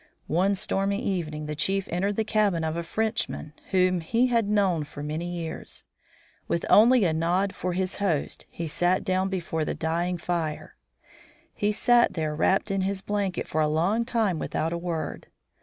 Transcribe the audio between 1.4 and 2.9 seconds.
the chief entered the cabin of a